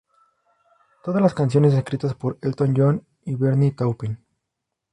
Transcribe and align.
Todas 1.03 1.21
las 1.21 1.35
canciones 1.35 1.75
escritas 1.75 2.15
por 2.15 2.39
Elton 2.41 2.73
John 2.75 3.05
y 3.23 3.35
Bernie 3.35 3.69
Taupin. 3.69 4.17